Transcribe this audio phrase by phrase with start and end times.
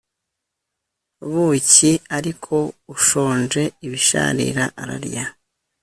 [1.31, 2.55] buki ariko
[2.95, 5.25] ushonje ibisharira ararya